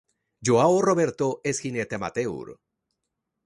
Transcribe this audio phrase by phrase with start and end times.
[0.47, 2.51] João Roberto es jinete amateur.